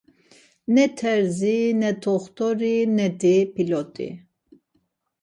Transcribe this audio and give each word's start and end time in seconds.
Ne 0.73 0.85
terzi, 0.99 1.55
ne 1.81 1.91
t̆oxt̆ori 2.01 2.75
neti 2.95 3.35
pilot̆i. 3.53 4.09